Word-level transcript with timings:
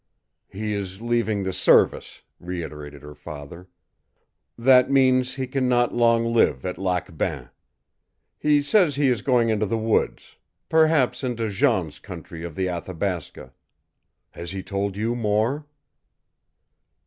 "He 0.49 0.73
is 0.73 0.99
leaving 0.99 1.43
the 1.43 1.53
service," 1.53 2.23
reiterated 2.39 3.03
her 3.03 3.13
father. 3.13 3.67
"That 4.57 4.89
means 4.89 5.35
he 5.35 5.45
can 5.45 5.69
not 5.69 5.93
long 5.93 6.25
live 6.25 6.65
at 6.65 6.79
Lac 6.79 7.15
Bain. 7.15 7.51
He 8.39 8.63
says 8.63 8.95
he 8.95 9.09
is 9.09 9.21
going 9.21 9.49
into 9.49 9.67
the 9.67 9.77
woods, 9.77 10.37
perhaps 10.69 11.23
into 11.23 11.49
Jean's 11.51 11.99
country 11.99 12.43
of 12.43 12.55
the 12.55 12.67
Athabasca. 12.67 13.53
Has 14.31 14.49
he 14.49 14.63
told 14.63 14.97
you 14.97 15.13
more?" 15.15 15.67